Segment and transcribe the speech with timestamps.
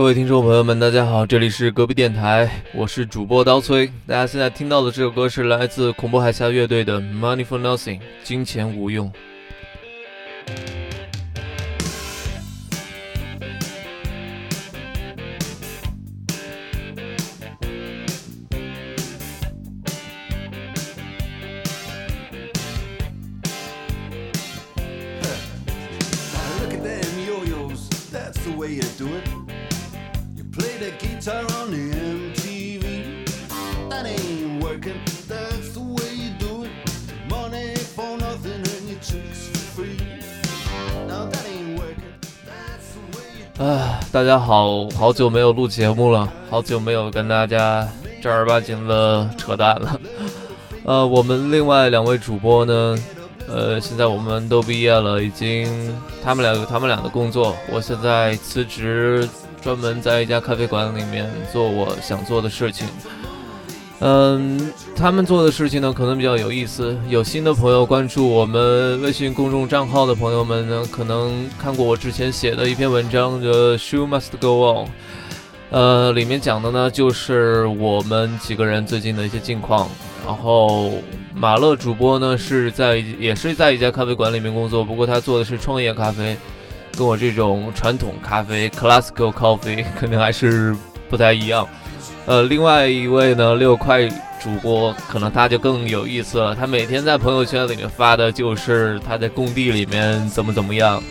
[0.00, 3.86] 各位听众朋友们，大家好，这里是隔壁电台，我是主播刀崔。
[4.06, 9.12] 大家现在听到的这首歌是来自恐怖海峡乐队的《Money for Nothing》，金钱无用。
[43.58, 47.86] 啊，大家好，好久没有录节目了，好久没有跟大家
[48.22, 50.00] 正儿八经的扯淡了。
[50.84, 52.96] 呃，我们另外两位主播呢，
[53.46, 59.28] 呃，现在我们都毕业了，已经他们俩有他们俩的工作，我现在辞职，
[59.62, 62.86] 专门在一家咖啡馆里面做我想做的事情。
[64.02, 66.96] 嗯，他们做的事情呢，可能比较有意思。
[67.08, 74.86] 有新的朋友关注我们微信公众账号的朋友们呢，可能看过我之前写的一篇文章，叫《Show Must Go On》。
[75.68, 79.86] 呃，里面讲的呢，就是我们几个人最近的一些近况。
[80.26, 80.92] 然后
[81.34, 86.36] 马乐主播呢，是在也是在一家咖啡馆里面工作，不过他做的是创业咖啡，
[86.96, 90.76] 跟我这种传统咖啡 （Classical Coffee） 可能还是
[91.08, 91.66] 不太一样。
[92.26, 94.06] 呃，另外一位呢，六块
[94.42, 96.54] 主播，可能他就更有意思了。
[96.54, 101.02] 他每天在朋友圈里面发的就是他在工地里面怎么怎么样。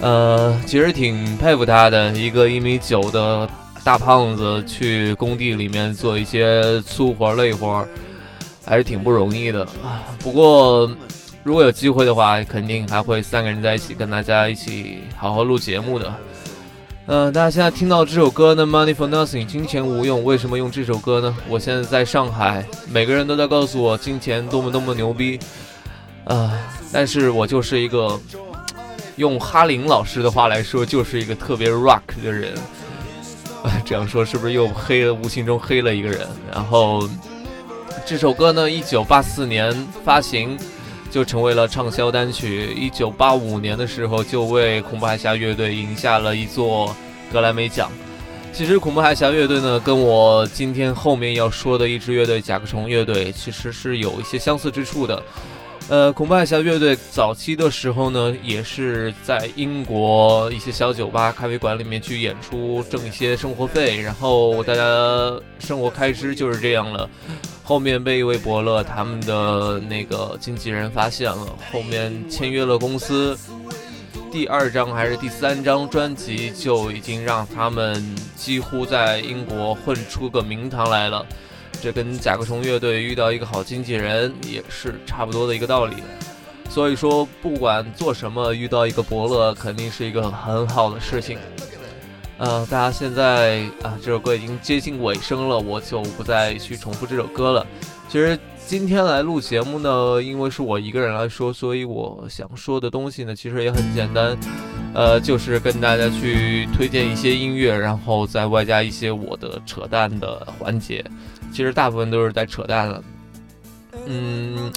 [0.00, 3.48] 呃，其实挺佩服他的，一个一米九的
[3.84, 7.86] 大胖子去工地里面做一些粗活累活，
[8.64, 9.66] 还是挺不容易的。
[10.18, 10.90] 不过，
[11.44, 16.14] 如果有机会的话，肯定还会三个人在一起跟大家一起好好录节目的。
[17.06, 20.22] 嗯，大家现在听到这首歌呢，Money for Nothing，金钱无用。
[20.22, 21.36] 为什么用这首歌呢？
[21.48, 25.40] 我现在在上海，每个人都在告诉我金钱多么多么牛逼，
[26.26, 26.56] 啊，
[26.92, 28.18] 但是我就是一个
[29.16, 32.54] 用哈林老师的话来说，就是一个特别 rock 的人。
[33.64, 35.12] 哎， 这样说是不是又黑了？
[35.12, 36.20] 无形中黑了一个人。
[36.52, 37.08] 然后
[38.06, 39.74] 这首歌呢，一九八四年
[40.04, 40.56] 发行。
[41.12, 42.72] 就成为了畅销单曲。
[42.74, 46.96] 一九八五年的时候，就为恐怖海峡乐队赢下了一座
[47.30, 47.92] 格莱美奖。
[48.50, 55.22] 其实，恐怖海峡乐队呢，跟我今天后面要说的一支乐队甲壳虫乐队，其实是有一些相似之处的。
[55.88, 64.82] 呃，恐怖海峡乐队早期的时候呢，也是在英国一些小酒吧、咖啡馆里面去演出，挣一些生活费，然后大家
[65.58, 67.08] 生活开支就是这样了。
[67.62, 73.36] 后面被一位伯乐他们的那个经纪人发现了，后面签约了公司，
[74.30, 78.02] 第二张还是第三张专辑就已经让他们
[78.34, 81.26] 几乎在英国混出个名堂来了。
[81.82, 85.96] 这跟甲壳虫乐队遇到一个好经纪人也是差不多的一个道理。
[86.70, 91.36] 所以说，不管做什么，遇到一个伯乐肯定是一个很好的事情。
[92.38, 97.66] 呃，大家现在啊，这首歌已经接近尾声了，我就不再去重复这首歌了。
[98.08, 104.36] 其实今天来录节目呢，因为是我一个人来说，所以我想说的东西呢，其实也很简单，
[104.94, 111.04] 呃，就是跟大家去推荐一些音乐，然后再外加一些我的扯淡的环节。
[111.52, 113.02] 其实大部分都是在扯淡了，
[114.06, 114.72] 嗯，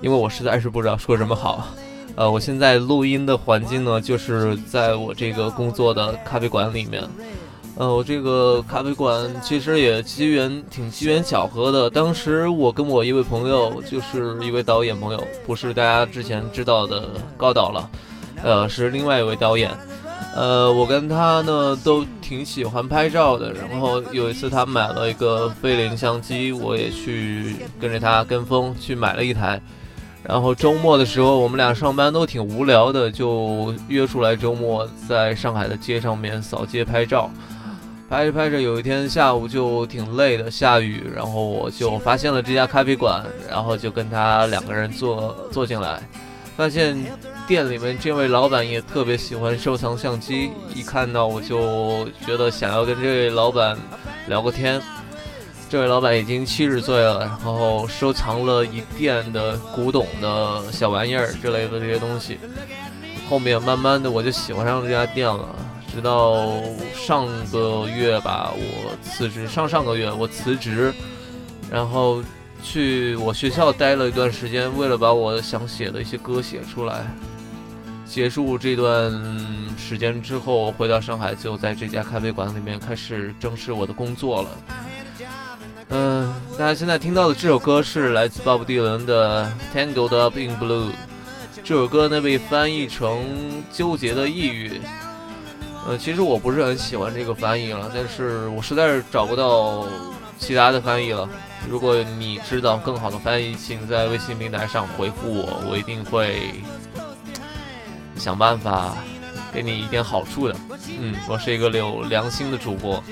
[0.00, 1.68] 因为我实在是不知道说什么好。
[2.14, 7.02] 呃，我现在录音的环境呢，就是在我这个工作的咖啡馆里面。
[7.74, 11.88] 呃，我这个咖啡馆其实也机缘挺机缘巧合的。
[11.88, 17.90] 当时我跟我一位朋友，就是一位导演朋友，不是大家之前知道的高导了，
[18.42, 19.70] 呃，是另外一位导演。
[20.34, 23.52] 呃，我跟他呢都挺喜欢拍照的。
[23.52, 29.60] 然后有一次他买了一个菲林相机，我也去跟着他跟风去买了一台。
[30.22, 37.28] 然后周末的时候，我们俩上班都挺无聊的，就约出来周末在上海的街上面扫街拍照。
[38.08, 46.00] 拍着拍着，有一天下午就挺累的，下雨，然后我就发现了这家咖啡馆，然后就跟他两个人坐坐进来，
[46.56, 46.96] 发现
[47.46, 53.76] 店里面这位老板也特别喜欢收藏相机，一看到我就觉得想要跟这位老板
[54.28, 54.80] 聊个天。
[55.68, 62.38] 这位老板已经七十岁了，然后收藏了一店的古董的小玩意儿之类的这些东西。
[63.30, 65.48] 后面慢慢的我就喜欢上这家店了，
[65.90, 66.60] 直到
[66.94, 69.48] 上个月吧，我辞职。
[69.48, 70.92] 上上个月我辞职，
[71.70, 72.22] 然后
[72.62, 77.04] 去我学校待了一段时间，为了把我想写的一些歌写出来。
[78.06, 79.10] 结束这段
[79.78, 84.48] 时间之后，回到上海，就在这家咖啡馆里面开始正式我的工作了。
[85.88, 90.88] 嗯，大家现在听到的这首歌是来自鲍勃迪伦的《Tangled Up in Blue》。
[91.64, 93.18] 这首歌呢被翻译成
[93.72, 94.68] 《纠结的抑郁》。
[95.86, 99.86] 呃，其实我不是很喜欢这个翻译了，但是我实在是找不到
[100.42, 101.28] 其他的翻译了。
[101.70, 106.50] 如果你知道更好的翻译，请在微信平台上回复我，我一定会
[108.16, 108.96] 想办法
[109.52, 110.56] 给你一点好处的。
[110.98, 113.02] 嗯，我是一个有良心的主播。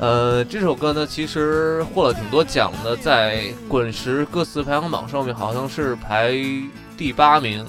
[0.00, 6.32] 呃，这首歌呢，其实获了挺多奖的，在滚石歌词排行榜上面好像是排
[6.96, 7.62] 第八名，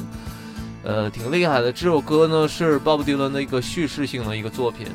[0.84, 1.70] 呃，挺厉害的。
[1.70, 4.88] 这首歌呢是鲍勃迪伦的一个叙事性的一个作品。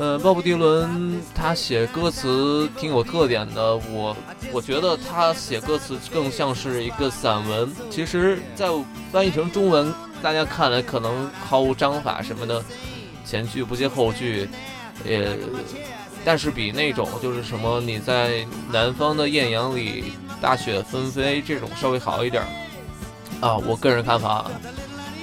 [0.00, 4.16] 呃，鲍勃迪伦他写歌词挺有特点的，我
[4.50, 7.70] 我觉得他写歌词更像是一个散文。
[7.90, 8.66] 其实，在
[9.12, 9.92] 翻译成中文，
[10.22, 12.64] 大家看来可能毫无章法什么的，
[13.26, 14.48] 前句不接后句，
[15.04, 15.38] 也。
[16.24, 22.42] 但是比那种就是什么你在南方的艳阳里大雪纷飞这种稍微好一点
[23.40, 24.50] 啊，我个人看法，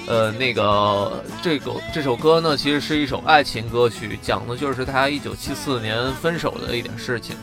[0.08, 7.36] 呃，那个这个这首歌呢，其实是一首爱情歌曲，讲的就是他一九七四年分手的一点事情。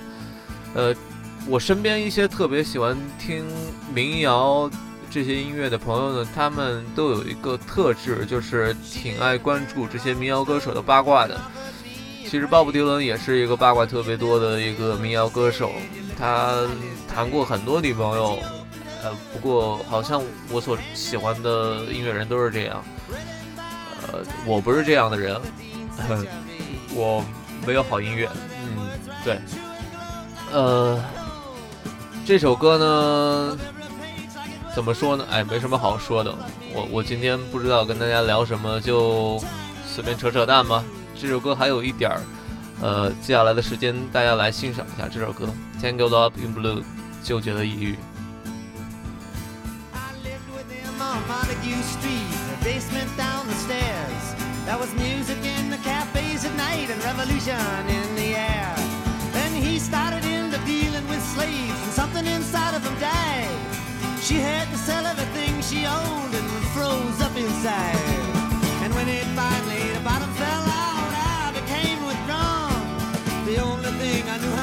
[0.73, 0.91] 呃，
[1.47, 3.45] 我身边一些特别喜欢听
[3.93, 4.67] 民谣
[5.11, 11.39] 这些音乐的朋友呢，他们都有一个特质，就是挺爱关注这些民谣歌手的八卦的。
[12.27, 15.71] 其实鲍勃迪伦也是一个八卦特别多的一个民谣歌手，
[16.17, 16.67] 他
[17.07, 18.39] 谈过很多女朋友，
[19.05, 20.19] 呃，不过好像
[20.49, 22.83] 我所喜欢的音乐人都是这样，
[24.01, 25.39] 呃，我不是这样的人，
[26.91, 27.23] 我
[27.67, 28.27] 没有好音乐，
[28.63, 28.89] 嗯，
[29.23, 29.39] 对，
[30.51, 30.99] 呃，
[32.25, 33.57] 这首歌呢，
[34.73, 35.23] 怎么说呢？
[35.29, 36.35] 哎，没什么好说的，
[36.73, 39.39] 我我今天不知道跟大家聊什么，就
[39.85, 40.83] 随便扯扯淡吧。
[41.15, 42.21] 这首歌还有一点儿，
[42.81, 45.47] 呃，接下来的时间大家来欣赏一下这首歌
[45.83, 46.79] 《Tangled Up in Blue》，
[47.23, 47.95] 纠结的抑郁。
[54.65, 57.55] There was music in the cafes at night and revolution
[57.87, 58.73] in the air.
[59.31, 63.55] Then he started into dealing with slaves and something inside of him died.
[64.21, 67.95] She had to sell everything she owned and froze up inside.
[68.81, 71.11] And when it finally, the bottom fell out.
[71.13, 72.81] I became withdrawn.
[73.45, 74.54] The only thing I knew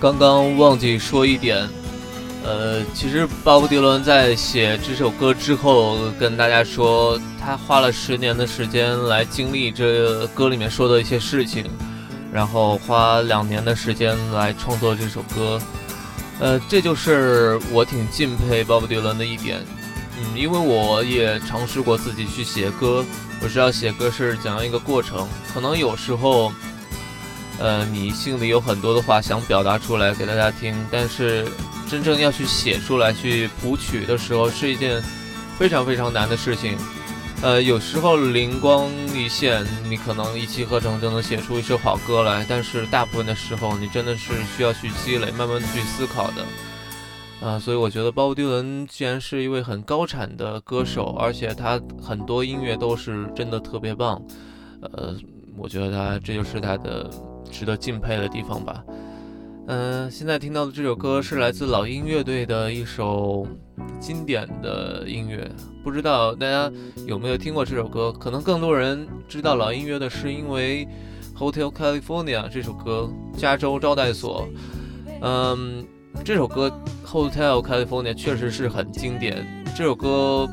[0.00, 1.68] 刚刚忘记说一点，
[2.42, 11.66] 呃，其实巴布迪伦在写这首歌之后，跟大家说，他花了十年的时间来经历这歌里面说的一些事情，
[12.32, 15.60] 然后花两年的时间来创作这首歌。
[16.40, 19.62] 呃，这就是我挺敬佩鲍勃迪伦的一点，
[20.18, 23.04] 嗯，因为我也尝试过自己去写歌，
[23.42, 26.50] 我知道写歌是怎样一个过程，可能有时候，
[27.58, 31.46] 呃，你心里有很多的话想表达出来给大家听，但是
[31.90, 35.02] 真正要去写出来、去谱曲的时候，是一件
[35.58, 36.78] 非常非常难的事情。
[37.42, 46.44] 呃，有时候灵光一现，你可能一气呵成就能写出一首好歌来，但是大部分的时候，你真的是需要去积累，慢慢去思考的。
[47.40, 54.22] 啊，所以我觉得鲍勃迪伦既然是一位很高产的歌手，而且他很多音乐都是真的特别棒，
[54.82, 55.16] 呃，
[55.56, 57.08] 我觉得他这就是他的
[57.50, 58.84] 值得敬佩的地方吧。
[59.66, 63.46] 嗯，现在听到的这首歌是来自老鹰乐队的一首
[64.00, 65.48] 经典的音乐，
[65.84, 66.70] 不知道大家
[67.06, 68.12] 有没有听过这首歌？
[68.12, 70.86] 可能更多人知道老鹰乐的是因为
[71.38, 74.48] 《Hotel California》这首歌，加州招待所。
[75.22, 75.86] 嗯，
[76.24, 76.72] 这首歌
[77.08, 79.46] 《Hotel California》确实是很经典。
[79.76, 80.48] 这首歌，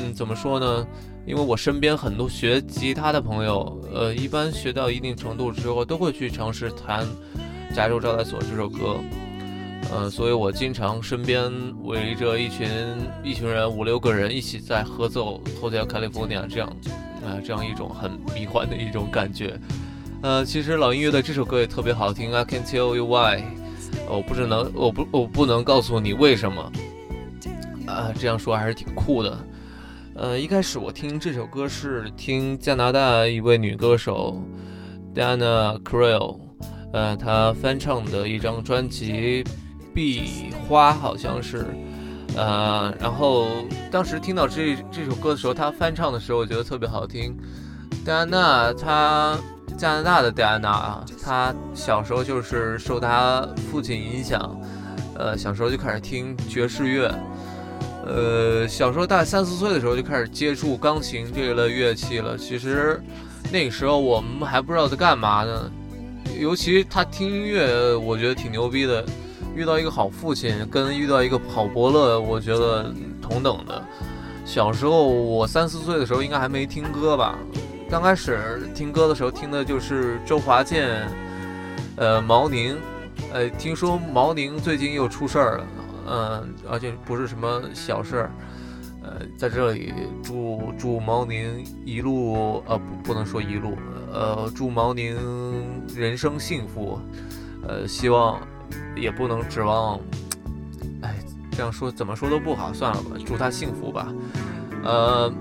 [0.00, 0.86] 嗯，怎么说呢？
[1.24, 7.06] 因为我身边很多学吉他的朋友，呃，一般学到一定程度之后，都会去尝试弹。
[7.74, 8.98] 加州招待所这首歌，
[9.92, 11.52] 呃，所以我经常身边
[11.84, 12.68] 围着一群
[13.22, 16.68] 一群人五六个人一起在合奏《Hotel California》这样，
[17.24, 19.58] 啊，这样一种很迷幻的一种感觉。
[20.22, 23.42] 呃，其实老音乐的这首歌也特别好听，I can tell you why，
[24.08, 26.72] 我不知能，我不，我不能告诉你为什么。
[27.86, 29.38] 啊，这样说还是挺酷的。
[30.14, 34.42] 呃，一开始我听这首歌是听加拿大一位女歌手
[35.14, 36.40] Diana Krall，
[36.92, 39.44] 呃，他翻唱的一张专辑
[39.94, 41.66] 《壁花》，好像是。
[42.36, 43.48] 呃，然后
[43.90, 47.36] 当时听到这这首歌的时候，他翻唱的时候，我觉得特别好听。
[48.04, 49.36] 戴安娜，她
[49.76, 54.60] 加拿大的戴安娜啊，她小时候就是受她父亲影响，
[55.14, 57.12] 呃，小时候就开始听爵士乐。
[58.06, 62.36] 呃，小时候大概三四岁的时候就开始接触钢琴这类乐器了。
[62.36, 63.02] 其实
[63.52, 65.70] 那个时候我们还不知道在干嘛呢。
[66.36, 69.04] 尤其他听音乐，我觉得挺牛逼的。
[69.54, 73.82] 遇到一个好父亲，跟遇到一个好伯乐，我觉得同等的。
[74.44, 77.38] 小时候我三四岁的时候应该还没听歌吧？
[77.90, 81.08] 刚开始听歌的时候听的就是周华健，
[81.96, 82.76] 呃，毛宁。
[83.32, 85.66] 呃，听说毛宁最近又出事儿了。
[86.10, 88.30] 嗯，而且不是什么小事儿，
[89.08, 93.74] 呃，在这里祝祝毛宁一路，呃，不不能说一路，
[94.12, 95.16] 呃，祝毛宁
[95.96, 97.00] 人生幸福，
[97.66, 98.38] 呃，希望
[98.94, 99.98] 也不能指望，
[101.00, 101.14] 哎，
[101.52, 104.12] 这样说怎么说都不好，算了吧，祝他幸福吧。
[104.84, 105.32] 呃，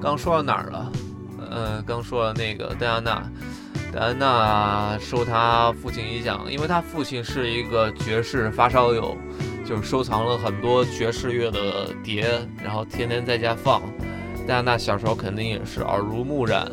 [0.00, 0.92] 刚说到哪儿了？
[1.50, 3.28] 呃，刚说了那个戴安娜，
[3.92, 9.16] 戴安娜受他父亲影响，因为他父亲是一个爵士发烧友。
[9.66, 12.28] 就是收藏了很多爵士乐的碟，
[12.62, 13.82] 然后天天在家放。
[14.46, 16.70] 戴安娜小时候肯定也是耳濡目染，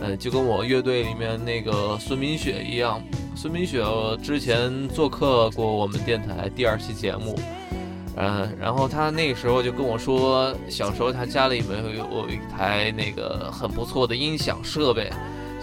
[0.00, 3.00] 嗯，就跟我乐队里面那个孙明雪一样。
[3.36, 3.80] 孙明雪
[4.20, 7.38] 之前做客过我们电台第二期节目，
[8.16, 15.12] 嗯，然后他那个时候就跟我说，小时候他家里面有一台那个很不错的音响设备，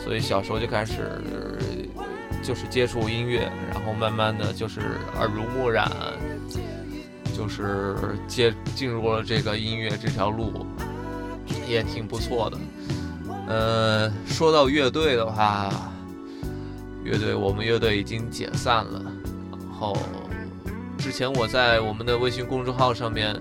[0.02, 1.22] 所以小时候就开始。
[2.44, 4.80] 就是接触音乐，然后慢慢的就是
[5.18, 5.92] 耳濡目染，
[7.38, 7.96] 就是
[8.28, 10.66] 接进入了这个音乐这条路，
[11.68, 12.58] 也挺不错的。
[13.48, 15.72] 呃，说到乐队的话，
[17.04, 19.02] 乐队我们乐队已经解散了。
[19.52, 19.96] 然后
[20.98, 23.40] 之前我在我们的微信公众号上面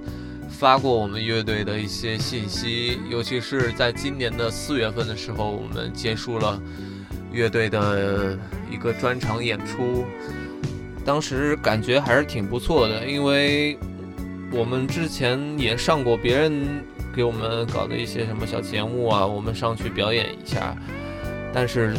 [0.50, 6.60] 发过我们乐队的一些信息，尤其是在今年的四月份的时候，我们结束了。
[7.32, 8.38] 乐队的
[8.70, 10.06] 一个专场演出，
[11.06, 13.78] 当时感觉还是挺不错的，因为
[14.52, 16.52] 我们之前也上过别人
[17.14, 20.76] 给我们搞的一些什么小节目啊，我们上去表演一下，
[21.54, 21.94] 但是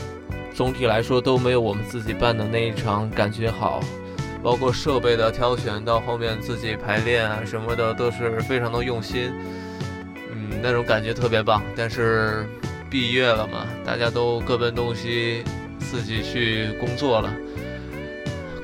[0.53, 3.79] 总体来说都没有我们自己办的那一场感觉好，
[4.43, 9.31] 包括设备的挑选到后面自己排练啊什么的都是非常的用心，
[10.31, 12.45] 嗯，那种感觉特别棒，但是。
[12.89, 15.43] 毕业了嘛，大家都各奔东西，
[15.77, 17.29] 自己去工作了。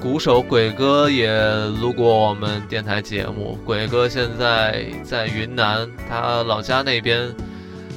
[0.03, 1.33] 鼓手鬼哥也
[1.79, 3.57] 录过我们电台节目。
[3.63, 7.33] 鬼哥现在在云南，他老家那边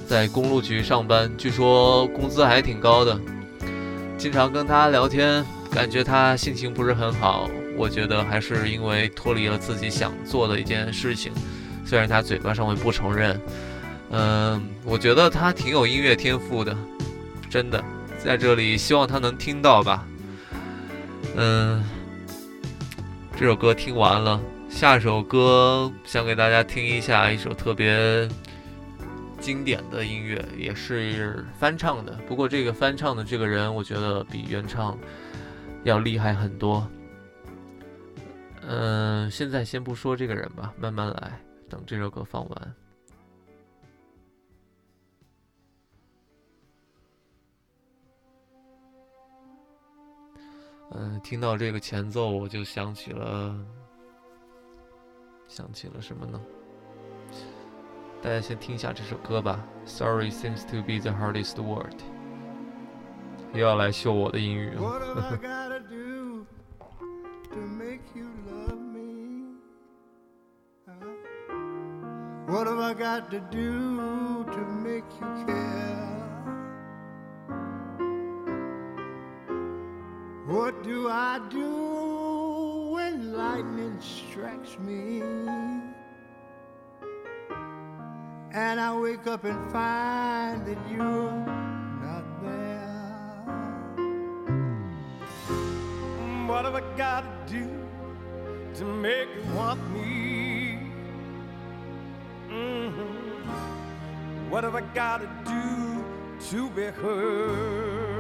[0.07, 3.21] 在公路局上班，据说工资还挺高的。
[4.17, 7.51] 经常跟他聊天，感觉他心情不是很好。
[7.77, 11.33] 我觉得还是因为脱离了自己想做的一件事情，
[11.85, 13.39] 虽然他嘴巴上面不承认。
[14.13, 16.75] 嗯，我觉得他挺有音乐天赋的，
[17.51, 17.83] 真的，
[18.17, 20.07] 在这里希望他能听到吧。
[21.39, 21.85] 嗯，
[23.39, 24.41] 这首歌听完了，
[24.71, 28.27] 下首歌想给大家听一下一首特别
[29.39, 32.13] 经典的音乐，也是翻唱的。
[32.27, 34.99] 不过这个翻唱的这个人，我觉得比原唱
[35.85, 36.89] 要厉害很多。
[38.67, 41.39] 嗯，现在先不说这个人吧，慢慢来，
[41.69, 42.75] 等这首歌放完。
[50.99, 53.55] 嗯，听到这个前奏，我就想起了，
[55.47, 56.41] 想起了什么呢？
[58.23, 59.63] 大家先听一下这首歌吧。
[59.85, 62.01] Sorry seems to be the hardest word。
[63.53, 64.81] 又要来秀我的英语了。
[64.81, 65.19] What have
[72.81, 76.06] I got to do to make you care?
[80.47, 85.21] What do I do when lightning strikes me?
[88.53, 91.33] And I wake up and find that you're
[92.01, 92.87] not there.
[96.47, 97.69] What have I got to do
[98.75, 100.79] to make you want me?
[102.49, 103.51] Mm-hmm.
[104.49, 106.05] What have I got to do
[106.51, 108.16] to be heard?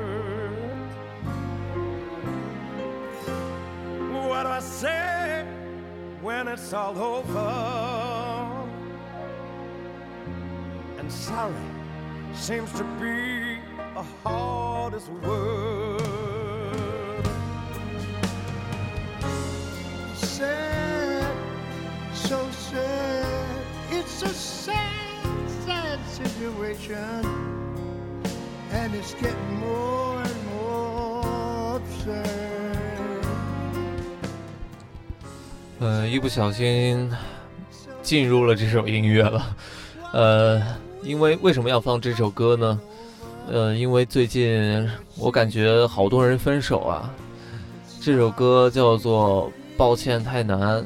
[4.77, 5.47] Say
[6.21, 7.49] when it's all over?
[10.99, 11.55] And sorry
[12.35, 13.59] seems to be
[13.95, 16.03] the hardest word.
[20.15, 21.37] Sad,
[22.13, 23.63] so sad.
[23.91, 27.25] It's a sad, sad situation.
[28.73, 32.56] And it's getting more and more absurd.
[35.87, 37.09] 呃，一不小心
[38.03, 39.57] 进入了这首音乐了。
[40.13, 40.61] 呃，
[41.01, 42.81] 因为为什么要放这首歌呢？
[43.49, 47.09] 呃，因为最近我感觉好多人分手啊。
[48.01, 50.83] 这首歌叫做《抱歉太难》，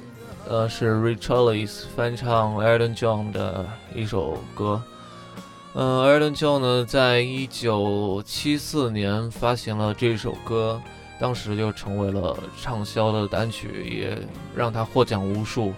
[0.47, 4.83] 呃，是 Richarlis 翻唱 e r d o n John 的一首歌。
[5.73, 10.79] 嗯、呃、，Elton John 呢，在一九七四年发行了这首歌，
[11.21, 14.17] 当时就成为了畅销的单曲，也
[14.57, 15.73] 让他获奖无数。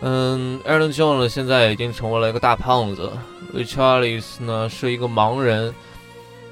[0.00, 3.12] 嗯，Elton John 呢，现在已经成为了一个大胖子。
[3.54, 5.74] Richarlis 呢，是一个盲人。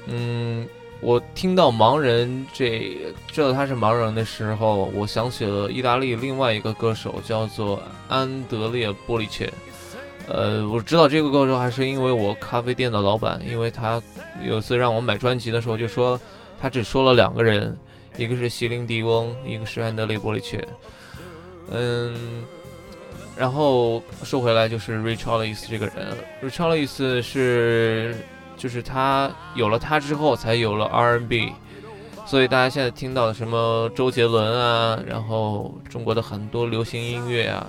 [0.07, 0.67] 嗯，
[1.01, 2.97] 我听到盲人这
[3.27, 9.51] 知道他是盲人的时候，我想起了意大利另外一个歌手，叫做安德烈·波利切。
[10.27, 14.01] 呃，我知道这个歌手还是因为我咖啡店的老板，因为他
[14.43, 16.19] 有次让我买专辑的时候就说
[16.59, 17.77] 他只说了两个人，
[18.17, 20.65] 一个是席琳迪翁，一个是安德烈·波利切。
[21.71, 22.43] 嗯，
[23.37, 28.15] 然后说回来就是 Richarlis 这个人，Richarlis 是
[28.57, 31.51] 就是他有了他之后才有了 R&B，
[32.25, 37.67] 所以大家现在听到的什么周杰伦啊，然后中国的很多流行音乐啊。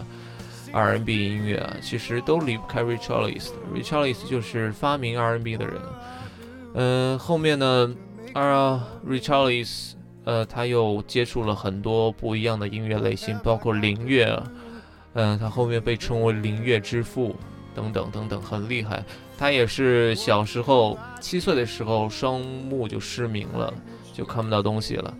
[0.72, 3.48] R&B 音乐啊，其实都离不开 Richarlis。
[3.74, 5.80] Richarlis 就是发明 R&B 的人。
[6.74, 7.94] 嗯，后面呢，
[8.34, 9.92] 啊，Richarlis，
[10.26, 14.42] 呃，他又接触了很多不一样的音乐类型，包括灵乐。
[15.14, 17.36] 嗯，他后面被称为灵乐之父，
[17.76, 19.04] 等等等等，很厉害。
[19.38, 23.72] 他也是小时候七岁的时候双目就失明了，
[24.12, 25.14] 就看不到东西了。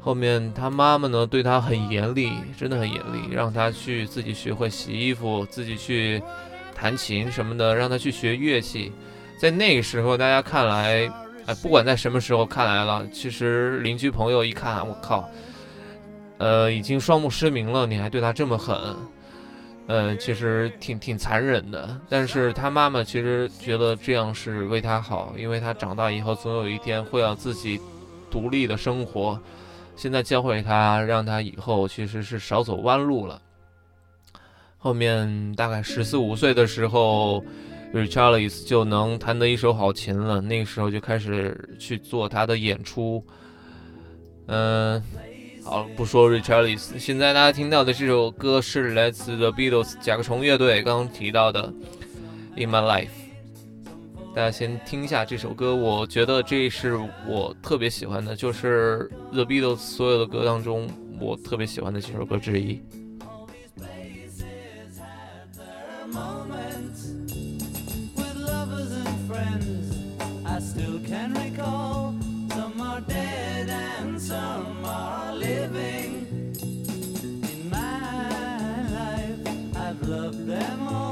[0.00, 6.22] 后面他妈妈呢对他很严厉，真的很严厉，让他去自己学会洗衣服，自己去
[6.74, 8.90] 弹琴什么的，让他去学乐器。
[9.38, 11.06] 在那个时候，大家看来，
[11.46, 15.28] 哎，不管在什么时候看来了，其实邻居朋友一看，我靠，
[16.38, 18.76] 呃，已经双目失明了，你还对他这么狠，
[19.86, 22.00] 呃，其实挺挺残忍的。
[22.08, 27.80] 但是他妈妈其实觉得这样是为他好，因为他长大以后总有一天会要自己
[28.30, 29.40] 独立的生活。
[29.94, 33.40] 现在教会他，让他以后其实是少走弯路了。
[34.78, 37.42] 后面大概十四五岁的时候
[37.94, 40.40] ，Richarlis 就能弹得一手好琴了。
[40.40, 43.24] 那个时候就开始去做他的演出。
[44.46, 45.02] 嗯，
[45.64, 51.72] 好，不说 Richarlis，现在大家听到的这首歌是来自 The Beatles 甲壳虫乐队刚刚提到的
[52.62, 53.06] 《In My Life》。
[54.34, 60.86] 大家先听一下这首歌，我觉得这是我特别喜欢的，就是 The Beatles 所有的歌当中，
[61.18, 62.80] 我特别喜欢的几首歌之一。
[80.58, 81.05] 呃，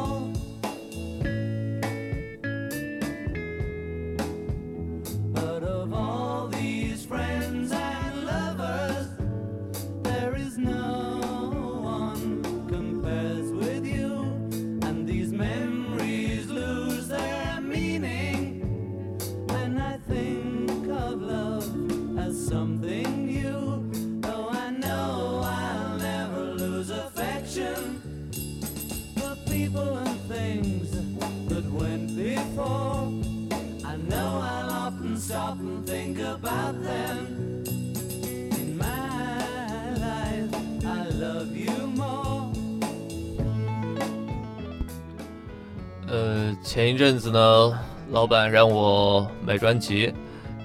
[46.74, 47.78] 前一阵子呢，
[48.10, 50.12] 老板让我买专辑，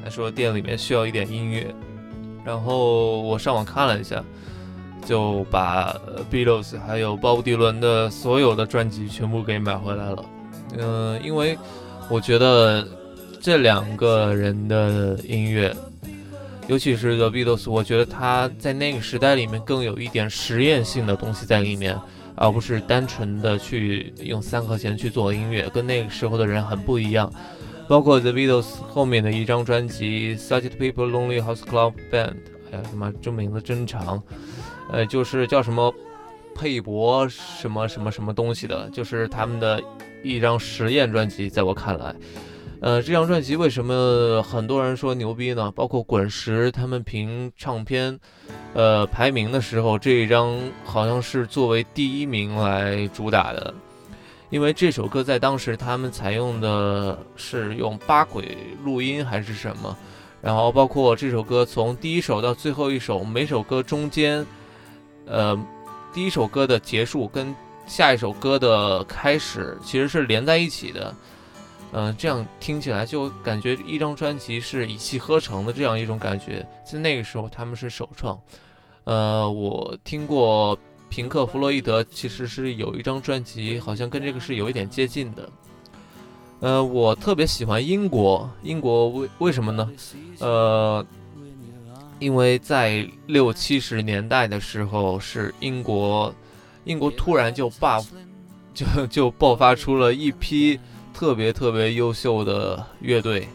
[0.04, 1.67] 他说店里面需要一点音乐，
[2.43, 4.24] 然后我上网看了一下，
[5.06, 5.95] 就把
[6.32, 10.26] Beatles 还有鲍勃迪伦的所有的专辑全部给买回来了。
[10.80, 11.56] 嗯，因为
[12.10, 12.88] 我觉得
[13.39, 15.72] 这两个人的音乐，
[16.65, 21.95] 尤其是 The Beatles，我觉得他在那个时代里面更有一点实验性的东西在里面。
[22.41, 27.30] 而不是单纯的去用三和弦去做音乐，跟那个时候的人很不一样。
[27.86, 32.28] 包括 The Beatles 后面的一张专辑《Such People Lonely House Club Band》，
[32.71, 34.23] 哎呀，他妈这名字真长，
[34.89, 35.93] 呃，就是叫什么
[36.56, 39.84] 佩伯什么什么什么东西的，就是他们的
[40.23, 42.15] 一张实验专辑，在我看来。
[42.82, 45.70] 呃，这张专辑为什么很多人说牛逼呢？
[45.72, 48.18] 包括滚石他们评唱片，
[48.74, 53.74] 呃，排名的时候，这一张好像是作为第一名来主打的，
[54.50, 59.98] 因为这首歌在当时他们采用的是用八轨录音还是什么，
[60.42, 64.46] 然后包括这首歌从第一首到最后一首，每首歌中间，
[65.26, 65.54] 呃，
[66.13, 67.54] 第一首歌的结束跟
[67.86, 71.13] 下一首歌的开始其实是连在一起的。
[71.91, 78.39] 嗯，这样听起来就感觉一张专辑是一气呵成的这样一种感觉，在那个时候他们是首创。
[79.06, 80.78] 呃，我听过
[81.10, 85.49] 平克·弗洛伊德，其实是有一张专辑，好像跟这个是有一点接近的。
[86.60, 89.91] 呃，我特别喜欢英国，英国为为什么呢？
[90.38, 91.04] 呃，
[92.19, 96.32] 因为在六七十年代的时候，是英国，
[96.84, 98.06] 英国突然就爆，
[98.75, 100.80] 就就爆发出了一批。
[101.19, 103.45] 特别特别优秀的乐队，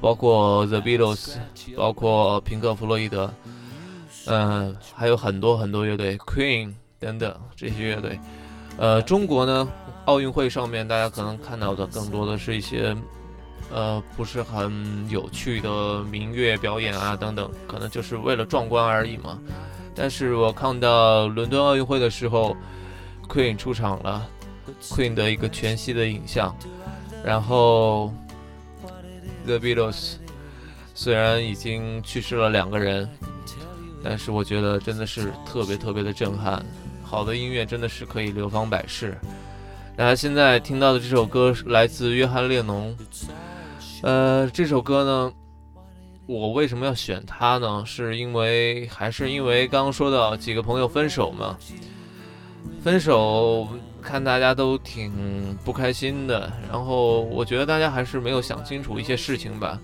[0.00, 1.36] 包括 The Beatles，
[1.76, 3.32] 包括平克·弗洛伊德，
[4.26, 8.18] 嗯，还有很多很多乐队，Queen 等等这些乐队。
[8.76, 9.68] 呃，中国呢，
[10.06, 12.96] 奥运会上面大家可能看到的更多的是一些，
[13.72, 19.38] 呃，不是很有趣的民乐表演啊等等，可能就是为了壮观而已嘛。
[19.94, 22.56] 但是我看到伦敦奥运会的时候
[23.28, 24.28] ，Queen 出场了
[24.82, 26.52] ，Queen 的一个全息的影像。
[27.26, 28.12] 然后
[29.46, 30.12] ，The Beatles
[30.94, 33.08] 虽然已经去世了两个人，
[34.00, 36.64] 但是我觉得真的是特别特别的震撼。
[37.02, 39.18] 好的音乐真的是可以流芳百世。
[39.96, 42.96] 大家现在听到的这首歌来自约翰列侬。
[44.02, 45.32] 呃，这首歌呢，
[46.26, 47.82] 我为什么要选它呢？
[47.84, 51.58] 是因为还是因为刚刚说到几个朋友分手嘛？
[52.84, 53.66] 分手。
[54.06, 59.76] 看大家都挺不开心的，然后我觉得大家还是没有想清楚一些事情吧。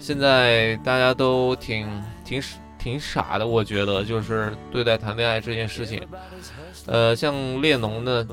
[0.00, 1.86] 现在大家都挺
[2.24, 2.42] 挺
[2.78, 6.00] 挺傻的，我觉得就是对待谈恋爱这件事情。
[6.86, 8.26] 呃，像列侬呢，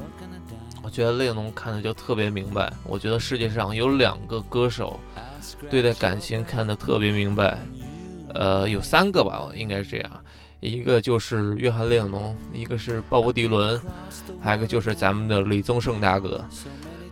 [0.81, 2.71] 我觉得列侬看的就特别明白。
[2.85, 4.97] 我觉得世界上有两个歌手
[5.69, 7.57] 对待感情看得特别明白，
[8.33, 10.11] 呃，有三个吧，应该是这样。
[10.59, 13.79] 一个就是约翰列侬，一个是鲍勃迪伦，
[14.41, 16.43] 还有一个就是咱们的李宗盛大哥。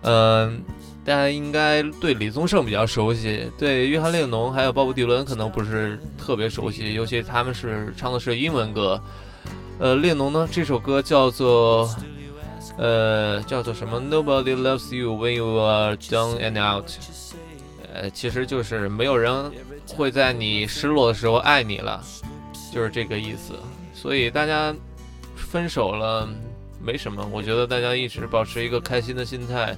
[0.01, 0.61] 嗯，
[1.05, 8.99] 大家应该对李宗盛比较熟悉，对约翰列侬还有鲍勃迪伦可能不是特别熟悉，尤其他们是唱的是英文歌。
[9.79, 11.89] 呃，列侬呢，这首歌叫做
[12.77, 16.89] 呃叫做什么？Nobody loves you when you are down and out。
[17.93, 19.51] 呃，其实就是没有人
[19.87, 22.03] 会在你失落的时候爱你了。
[22.73, 23.53] 就是这个意思，
[23.93, 24.75] 所以大家
[25.35, 26.27] 分手了
[26.81, 29.77] 没什么，我觉得大家一直保持一个开心的心态，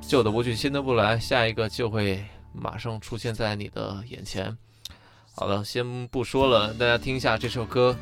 [0.00, 4.56] 旧的不去，新的不来，下一个就会马上出现在你的眼前。
[5.34, 7.94] 好了，先不说了，大家听一下这首歌，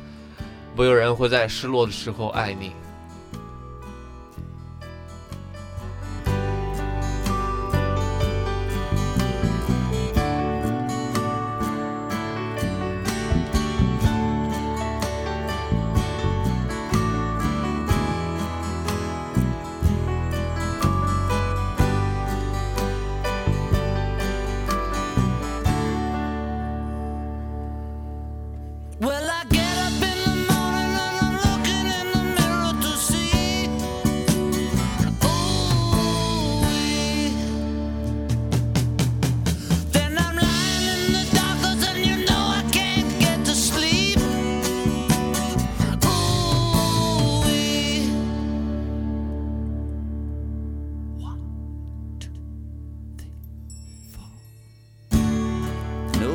[0.77, 2.71] 没有人会在失落的时候爱你。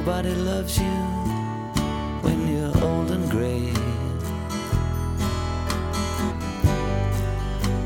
[0.06, 0.96] Nobody loves you
[2.20, 3.72] when you're old and gray.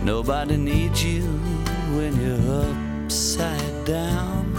[0.02, 1.22] Nobody needs you
[1.94, 4.50] when you're upside down.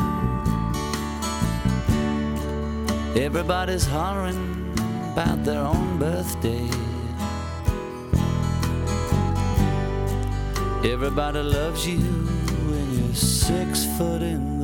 [3.18, 4.72] Everybody's hollering
[5.12, 6.70] about their own birthday.
[10.90, 12.00] Everybody loves you
[12.70, 14.59] when you're six foot in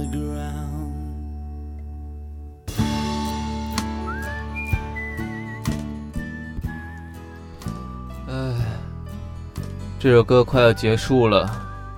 [10.05, 11.49] 这首歌快要结束了。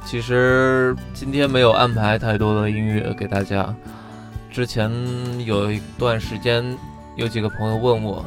[0.05, 3.75] 其实今天没有安排太多的音乐给大家。
[4.49, 4.89] 之前
[5.45, 6.63] 有一段时间，
[7.17, 8.25] 有几个朋友问我，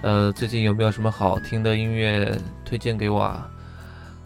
[0.00, 3.20] 呃，最近有没有什么好听的音乐推荐给我？
[3.20, 3.50] 啊？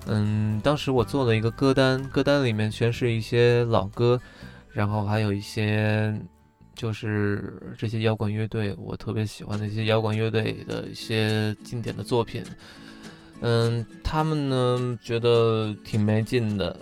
[0.06, 4.20] 嗯，当时我做了一个歌单，歌单里面全是一些老歌，
[4.70, 6.16] 然后还有一些
[6.76, 12.44] 就是这些摇滚乐队，我特别喜欢的一些摇滚乐队的一些经典的作品。
[13.42, 16.74] 嗯，他们呢觉得挺没劲的，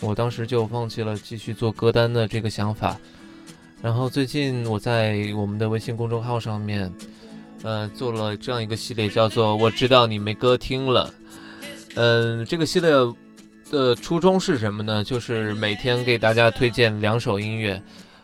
[0.00, 2.98] 我当时就放弃了继续做歌单的这个想法。
[3.80, 6.92] 然后最近我在我们的微信公众号上面，
[7.62, 11.12] 呃，做了这样一个系列，叫做“我知道你没歌听了”。
[11.94, 12.90] 嗯，这个系列
[13.70, 15.04] 的初衷是什么呢？
[15.04, 17.80] 就是每天给大家推荐两首音乐。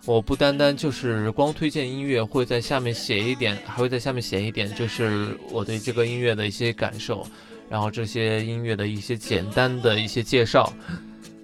[0.08, 7.26] 我不单单就是光推荐音乐，会在下面写一点，还会在下面写一点，就是我对这个音乐的一些感受，
[7.68, 10.72] 然后这些音乐的一些简单的一些介绍。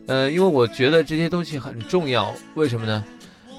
[0.06, 3.04] 呃，因为我觉得这些东西很重要，为什么呢？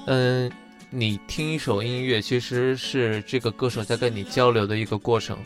[0.08, 0.50] 嗯，
[0.90, 5.38] 你听一首音乐，其实是这个歌手在跟你交流的一个过程。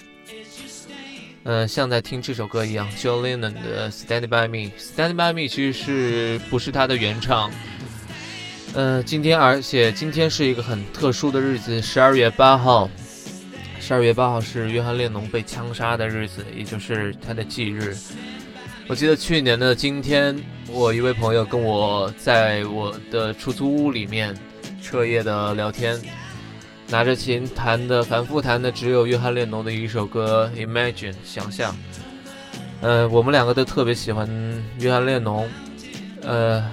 [1.44, 7.50] 嗯，像在听这首歌一样，John Lennon 的《Stand By Me》，《Stand By Me》其实是不是他的原唱？
[8.74, 12.88] 嗯，今天，而且今天是一个很特殊的日子，十二月八号。
[13.80, 17.96] 十二月八号是约翰列侬被枪杀的日子，也就是他的忌日。
[18.87, 24.37] 我记得去年的今天，我一位朋友跟我在我的出租屋里面
[24.80, 26.00] 彻夜的聊天，
[26.88, 31.76] 拿着琴弹的，反复弹的只有约翰列侬的一首歌《Imagine》，想象。
[32.83, 34.28] 嗯，我们两个都特别喜欢
[34.78, 35.48] 约翰列侬，
[36.22, 36.70] 呃。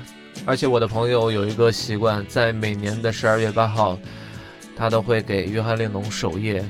[0.48, 4.00] 而且我的朋友有一个习惯，在每年的十二月八号，
[4.78, 6.64] 他都会给约翰列侬守夜，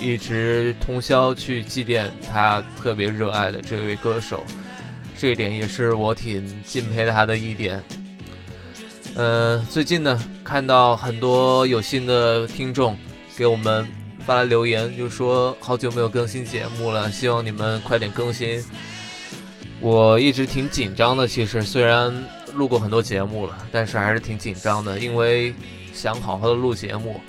[0.00, 4.42] 一直通宵去祭奠他特别热爱的这位歌手。
[5.18, 7.84] 这一点也是我挺敬佩他的一点。
[9.14, 12.96] 嗯，最近呢，看到很多有心的听众
[13.36, 13.86] 给我们
[14.24, 18.64] 发来留言，就说好久没有更新节目了，希望你们快点更新。
[19.80, 22.10] 我一直挺紧张的，其实虽然。
[22.54, 25.54] 录过很多节目了，但是还是挺紧张的，因为
[25.92, 27.20] 想好好的录节目。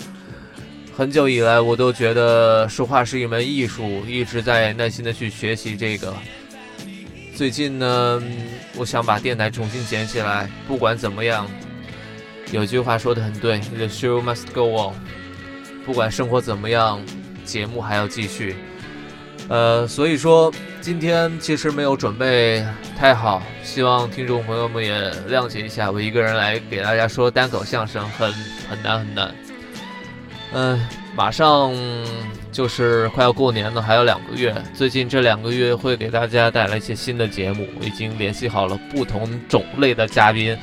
[0.96, 6.14] 很久以来，我都觉得说话是一门艺术，一直在耐心的去学习这个。
[7.36, 8.22] 最近呢，
[8.76, 10.50] 我想把电台重新捡起来。
[10.68, 11.48] 不管怎么样，
[12.52, 14.96] 有句话说的很对，The show must go on。
[15.86, 17.02] 不管生活怎么样，
[17.46, 18.56] 节目还要继续。
[19.48, 22.66] 呃，所以说今天其实没有准备
[22.98, 25.92] 太好，希望听众朋友们也谅解一下。
[25.92, 28.32] 我一个人来给大家说单口相声，很
[28.70, 29.36] 很难很难。
[30.54, 31.74] 嗯，马上
[32.52, 34.56] 就是快要过年了，还有两个月。
[34.74, 40.58] 最近这两个月会给大家带来一些新的节目，我已经联系好了不同种类的嘉宾。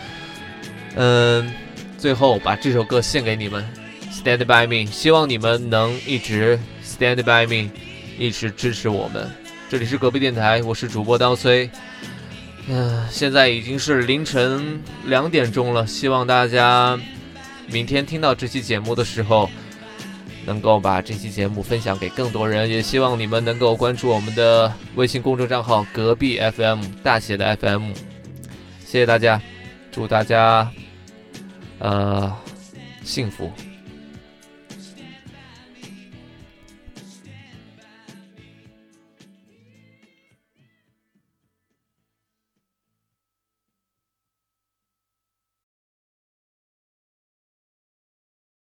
[0.95, 1.53] 嗯，
[1.99, 3.65] 最后把这首歌献给你们
[4.11, 7.71] ，Stand by me，希望你们能一直 Stand by me。
[8.19, 9.31] 一直支持我们，
[9.69, 11.69] 这里是隔壁电台，我是主播刀崔。
[12.69, 16.97] 嗯，现在已经是凌晨两点钟了，希望大家
[17.67, 19.51] 明天听到这期节目的时候，
[20.45, 27.91] 能够把这期节目分享给更多人，也希望你们能够关注我们的微信公众账号“隔壁 FM” 大写的 FM。
[28.85, 29.43] 谢谢大家，
[29.91, 30.71] 祝大家
[31.81, 32.33] 呃
[33.03, 33.51] 幸福。